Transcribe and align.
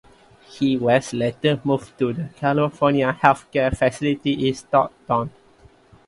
He 0.49 0.77
was 0.79 1.13
later 1.13 1.61
moved 1.63 1.99
to 1.99 2.11
the 2.11 2.29
California 2.35 3.11
Health 3.11 3.45
Care 3.51 3.69
Facility 3.69 4.47
in 4.49 4.55
Stockton. 4.55 5.29